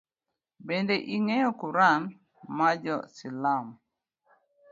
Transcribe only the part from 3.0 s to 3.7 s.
silam